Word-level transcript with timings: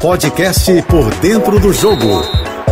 Podcast 0.00 0.80
Por 0.82 1.12
Dentro 1.16 1.58
do 1.58 1.72
Jogo, 1.72 2.22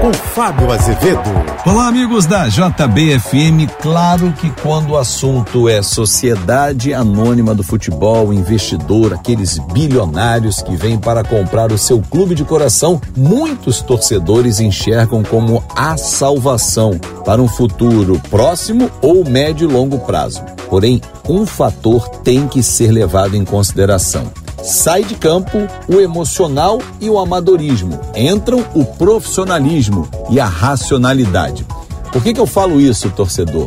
com 0.00 0.12
Fábio 0.12 0.72
Azevedo. 0.72 1.22
Olá, 1.64 1.86
amigos 1.86 2.26
da 2.26 2.48
JBFM. 2.48 3.70
Claro 3.80 4.32
que 4.32 4.50
quando 4.60 4.90
o 4.90 4.96
assunto 4.98 5.68
é 5.68 5.80
Sociedade 5.82 6.92
Anônima 6.92 7.54
do 7.54 7.62
Futebol, 7.62 8.34
investidor, 8.34 9.14
aqueles 9.14 9.56
bilionários 9.72 10.62
que 10.62 10.74
vêm 10.74 10.98
para 10.98 11.22
comprar 11.22 11.70
o 11.70 11.78
seu 11.78 12.02
clube 12.02 12.34
de 12.34 12.42
coração, 12.42 13.00
muitos 13.16 13.80
torcedores 13.82 14.58
enxergam 14.58 15.22
como 15.22 15.62
a 15.76 15.96
salvação 15.96 16.98
para 17.24 17.40
um 17.40 17.46
futuro 17.46 18.20
próximo 18.30 18.90
ou 19.00 19.24
médio 19.24 19.70
e 19.70 19.72
longo 19.72 20.00
prazo. 20.00 20.42
Porém, 20.68 21.00
um 21.28 21.46
fator 21.46 22.08
tem 22.08 22.48
que 22.48 22.64
ser 22.64 22.90
levado 22.90 23.36
em 23.36 23.44
consideração 23.44 24.41
Sai 24.62 25.02
de 25.02 25.16
campo 25.16 25.58
o 25.88 26.00
emocional 26.00 26.78
e 27.00 27.10
o 27.10 27.18
amadorismo. 27.18 27.98
Entram 28.14 28.64
o 28.74 28.84
profissionalismo 28.84 30.08
e 30.30 30.38
a 30.38 30.46
racionalidade. 30.46 31.66
Por 32.12 32.22
que, 32.22 32.32
que 32.32 32.40
eu 32.40 32.46
falo 32.46 32.80
isso, 32.80 33.10
torcedor? 33.10 33.66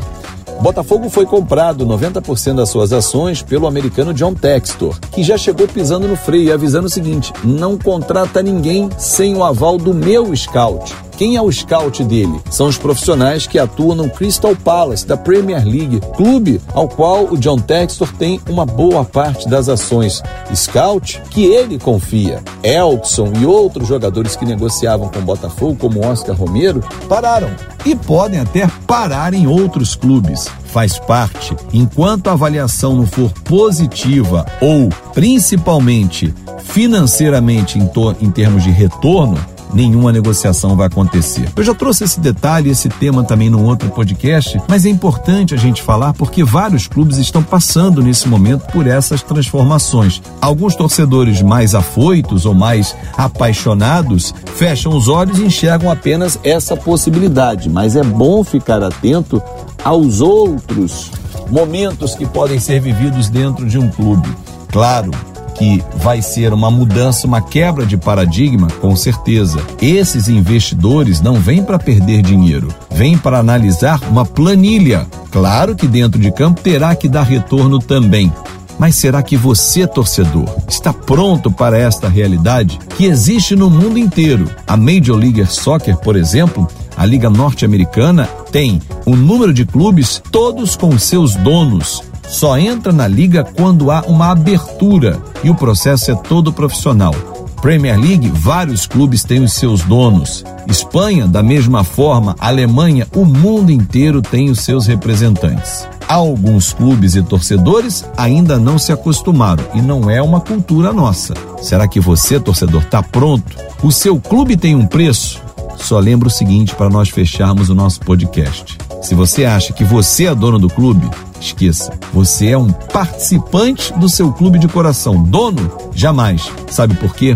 Botafogo 0.61 1.09
foi 1.09 1.25
comprado 1.25 1.85
90% 1.85 2.55
das 2.55 2.69
suas 2.69 2.93
ações 2.93 3.41
pelo 3.41 3.67
americano 3.67 4.13
John 4.13 4.33
Textor, 4.33 4.97
que 5.11 5.21
já 5.21 5.37
chegou 5.37 5.67
pisando 5.67 6.07
no 6.07 6.15
freio 6.15 6.45
e 6.45 6.51
avisando 6.51 6.87
o 6.87 6.89
seguinte: 6.89 7.33
não 7.43 7.77
contrata 7.77 8.41
ninguém 8.41 8.89
sem 8.97 9.35
o 9.35 9.43
aval 9.43 9.77
do 9.77 9.93
meu 9.93 10.33
scout. 10.33 10.95
Quem 11.17 11.37
é 11.37 11.41
o 11.41 11.49
scout 11.49 12.03
dele? 12.03 12.41
São 12.49 12.67
os 12.67 12.77
profissionais 12.77 13.47
que 13.47 13.57
atuam 13.57 13.95
no 13.95 14.09
Crystal 14.09 14.53
Palace 14.53 15.07
da 15.07 15.15
Premier 15.15 15.65
League, 15.65 16.01
clube 16.15 16.59
ao 16.73 16.89
qual 16.89 17.25
o 17.25 17.37
John 17.37 17.57
Textor 17.57 18.11
tem 18.17 18.39
uma 18.49 18.65
boa 18.65 19.05
parte 19.05 19.47
das 19.47 19.69
ações. 19.69 20.21
Scout 20.53 21.21
que 21.29 21.45
ele 21.45 21.79
confia. 21.79 22.43
Elkson 22.61 23.31
e 23.39 23.45
outros 23.45 23.87
jogadores 23.87 24.35
que 24.35 24.45
negociavam 24.45 25.07
com 25.07 25.19
o 25.19 25.23
Botafogo, 25.23 25.77
como 25.79 26.05
Oscar 26.05 26.35
Romero, 26.35 26.83
pararam 27.07 27.49
e 27.85 27.95
podem 27.95 28.39
até 28.39 28.67
parar 28.85 29.33
em 29.33 29.47
outros 29.47 29.95
clubes. 29.95 30.49
Faz 30.65 30.99
parte. 30.99 31.55
Enquanto 31.71 32.27
a 32.27 32.33
avaliação 32.33 32.93
não 32.93 33.07
for 33.07 33.31
positiva 33.45 34.45
ou 34.59 34.89
principalmente 35.13 36.33
financeiramente 36.65 37.79
em, 37.79 37.89
em 38.19 38.31
termos 38.31 38.63
de 38.63 38.71
retorno, 38.71 39.37
nenhuma 39.75 40.11
negociação 40.11 40.75
vai 40.75 40.87
acontecer. 40.87 41.49
Eu 41.55 41.63
já 41.63 41.75
trouxe 41.75 42.05
esse 42.05 42.19
detalhe, 42.19 42.69
esse 42.69 42.87
tema 42.87 43.23
também 43.23 43.49
num 43.49 43.65
outro 43.65 43.89
podcast, 43.89 44.59
mas 44.67 44.85
é 44.85 44.89
importante 44.89 45.53
a 45.53 45.57
gente 45.57 45.81
falar 45.81 46.13
porque 46.13 46.43
vários 46.43 46.87
clubes 46.87 47.17
estão 47.17 47.43
passando 47.43 48.01
nesse 48.01 48.27
momento 48.27 48.65
por 48.71 48.87
essas 48.87 49.21
transformações. 49.21 50.21
Alguns 50.41 50.75
torcedores 50.75 51.41
mais 51.41 51.75
afoitos 51.75 52.45
ou 52.45 52.53
mais 52.53 52.95
apaixonados 53.17 54.33
fecham 54.55 54.95
os 54.95 55.09
olhos 55.09 55.37
e 55.39 55.43
enxergam 55.43 55.91
apenas 55.91 56.39
essa 56.43 56.77
possibilidade, 56.77 57.69
mas 57.69 57.95
é 57.95 58.03
bom 58.03 58.43
ficar 58.43 58.81
atento 58.81 59.43
aos 59.83 60.21
outros 60.21 61.11
momentos 61.49 62.15
que 62.15 62.25
podem 62.25 62.59
ser 62.59 62.79
vividos 62.79 63.29
dentro 63.29 63.67
de 63.67 63.77
um 63.77 63.89
clube. 63.89 64.27
Claro, 64.71 65.11
que 65.57 65.83
vai 65.95 66.21
ser 66.21 66.53
uma 66.53 66.69
mudança, 66.69 67.25
uma 67.25 67.41
quebra 67.41 67.85
de 67.85 67.97
paradigma, 67.97 68.67
com 68.81 68.95
certeza. 68.95 69.59
Esses 69.81 70.27
investidores 70.27 71.21
não 71.21 71.35
vêm 71.35 71.63
para 71.63 71.79
perder 71.79 72.21
dinheiro, 72.21 72.73
vêm 72.91 73.17
para 73.17 73.39
analisar 73.39 73.99
uma 74.09 74.25
planilha. 74.25 75.07
Claro 75.31 75.75
que 75.75 75.87
dentro 75.87 76.19
de 76.19 76.31
campo 76.31 76.61
terá 76.61 76.95
que 76.95 77.09
dar 77.09 77.23
retorno 77.23 77.79
também. 77.79 78.31
Mas 78.77 78.95
será 78.95 79.23
que 79.23 79.37
você, 79.37 79.87
torcedor, 79.87 80.49
está 80.67 80.91
pronto 80.91 81.49
para 81.49 81.77
esta 81.77 82.09
realidade 82.09 82.77
que 82.97 83.05
existe 83.05 83.55
no 83.55 83.69
mundo 83.69 83.97
inteiro? 83.97 84.49
A 84.67 84.75
Major 84.75 85.17
League 85.17 85.45
Soccer, 85.45 85.95
por 85.97 86.17
exemplo, 86.17 86.67
a 86.97 87.05
Liga 87.05 87.29
Norte-Americana, 87.29 88.27
tem 88.51 88.81
um 89.07 89.15
número 89.15 89.53
de 89.53 89.65
clubes 89.65 90.21
todos 90.29 90.75
com 90.75 90.97
seus 90.99 91.35
donos 91.35 92.03
só 92.27 92.57
entra 92.57 92.91
na 92.91 93.07
liga 93.07 93.43
quando 93.43 93.91
há 93.91 94.01
uma 94.01 94.31
abertura 94.31 95.19
e 95.43 95.49
o 95.49 95.55
processo 95.55 96.11
é 96.11 96.15
todo 96.15 96.53
profissional. 96.53 97.13
Premier 97.61 97.99
League, 97.99 98.27
vários 98.27 98.85
clubes 98.85 99.23
têm 99.23 99.43
os 99.43 99.53
seus 99.53 99.81
donos. 99.81 100.43
Espanha, 100.67 101.27
da 101.27 101.41
mesma 101.41 101.83
forma, 101.83 102.35
Alemanha, 102.39 103.07
o 103.15 103.25
mundo 103.25 103.71
inteiro 103.71 104.21
tem 104.21 104.49
os 104.49 104.59
seus 104.59 104.85
representantes. 104.85 105.87
Alguns 106.07 106.73
clubes 106.73 107.15
e 107.15 107.23
torcedores 107.23 108.05
ainda 108.15 108.59
não 108.59 108.77
se 108.77 108.91
acostumaram 108.91 109.63
e 109.73 109.81
não 109.81 110.09
é 110.09 110.21
uma 110.21 110.39
cultura 110.39 110.93
nossa. 110.93 111.33
Será 111.59 111.87
que 111.87 111.99
você, 111.99 112.39
torcedor, 112.39 112.83
está 112.83 113.01
pronto? 113.01 113.57
O 113.81 113.91
seu 113.91 114.19
clube 114.19 114.55
tem 114.55 114.75
um 114.75 114.85
preço? 114.85 115.44
Só 115.77 115.99
lembra 115.99 116.27
o 116.27 116.31
seguinte 116.31 116.75
para 116.75 116.89
nós 116.89 117.09
fecharmos 117.09 117.69
o 117.69 117.75
nosso 117.75 117.99
podcast. 117.99 118.77
Se 119.01 119.13
você 119.13 119.45
acha 119.45 119.73
que 119.73 119.83
você 119.83 120.25
é 120.25 120.35
dono 120.35 120.57
do 120.57 120.69
clube, 120.69 121.09
Esqueça, 121.39 121.93
você 122.13 122.47
é 122.47 122.57
um 122.57 122.71
participante 122.71 123.93
do 123.93 124.09
seu 124.09 124.31
clube 124.31 124.57
de 124.57 124.67
coração. 124.67 125.21
Dono? 125.21 125.71
Jamais. 125.93 126.49
Sabe 126.69 126.95
por 126.95 127.13
quê? 127.13 127.35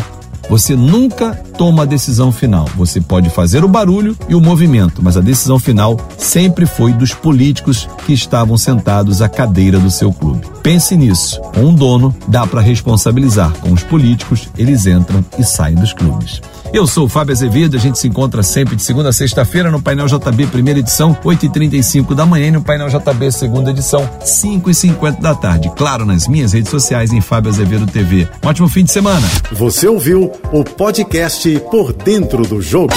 Você 0.50 0.76
nunca 0.76 1.40
toma 1.60 1.84
a 1.84 1.86
decisão 1.86 2.32
final. 2.32 2.64
Você 2.78 3.02
pode 3.02 3.30
fazer 3.30 3.66
o 3.66 3.68
barulho 3.68 4.18
e 4.30 4.34
o 4.34 4.40
movimento, 4.40 5.04
mas 5.04 5.18
a 5.18 5.22
decisão 5.22 5.60
final 5.60 6.00
sempre 6.18 6.66
foi 6.66 6.94
dos 6.94 7.14
políticos 7.14 7.86
que 8.06 8.14
estavam 8.14 8.58
sentados 8.58 9.22
à 9.22 9.28
cadeira 9.28 9.78
do 9.78 9.92
seu 9.92 10.14
clube. 10.14 10.48
Pense 10.64 10.96
nisso. 10.96 11.42
Com 11.54 11.66
um 11.66 11.76
dono, 11.76 12.16
dá 12.30 12.48
para 12.48 12.62
responsabilizar. 12.62 13.52
Com 13.60 13.74
os 13.74 13.84
políticos, 13.84 14.48
eles 14.58 14.86
entram 14.86 15.24
e 15.38 15.44
saem 15.44 15.76
dos 15.76 15.92
clubes. 15.92 16.42
Eu 16.72 16.86
sou 16.86 17.06
o 17.06 17.10
Fábio 17.10 17.34
Azevedo, 17.34 17.76
a 17.76 17.80
gente 17.80 17.98
se 17.98 18.08
encontra 18.08 18.44
sempre 18.44 18.76
de 18.76 18.84
segunda 18.84 19.10
a 19.10 19.14
sexta-feira 19.14 19.72
no 19.72 19.82
Painel 19.82 20.06
JB, 20.06 20.48
primeira 20.48 20.80
edição, 20.80 21.18
8h35 21.24 22.14
da 22.14 22.28
manhã, 22.28 22.48
e 22.48 22.52
no 22.52 22.62
Painel 22.62 22.88
JB, 22.90 23.32
segunda 23.32 23.72
edição, 23.72 24.08
5h50 24.24 25.20
da 25.20 25.34
tarde. 25.34 25.72
Claro, 25.76 26.06
nas 26.06 26.28
minhas 26.28 26.54
redes 26.54 26.70
sociais, 26.70 27.12
em 27.12 27.22
Fábio 27.22 27.50
Azevedo 27.50 27.88
TV. 27.88 28.28
Um 28.44 28.48
ótimo 28.48 28.70
fim 28.70 28.84
de 28.84 28.92
semana. 28.92 29.28
Você 29.54 29.88
ouviu 29.88 30.32
o 30.54 30.64
podcast 30.64 31.49
Por 31.58 31.94
Dentro 31.94 32.46
do 32.46 32.62
Jogo. 32.62 32.94